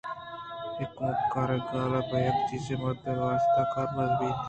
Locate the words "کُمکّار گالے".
0.97-2.01